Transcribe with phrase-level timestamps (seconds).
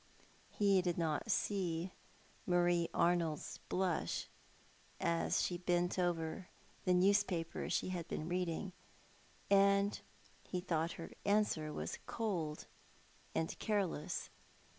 [0.49, 1.91] "He did not see
[2.47, 4.25] Marie Arnold's blush,
[4.99, 6.47] as she bent over the 84 Thou art
[6.85, 6.99] the Man.
[7.01, 8.73] newspaper she had been reading,
[9.51, 9.99] and
[10.41, 12.65] he thought her answer was cold
[13.35, 14.31] and careless.